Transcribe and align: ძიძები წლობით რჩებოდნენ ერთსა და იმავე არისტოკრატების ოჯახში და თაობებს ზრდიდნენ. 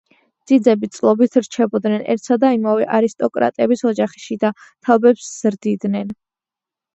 ძიძები 0.51 0.87
წლობით 0.95 1.35
რჩებოდნენ 1.45 2.05
ერთსა 2.13 2.37
და 2.43 2.51
იმავე 2.59 2.87
არისტოკრატების 3.01 3.85
ოჯახში 3.91 4.39
და 4.47 4.53
თაობებს 4.65 5.29
ზრდიდნენ. 5.45 6.17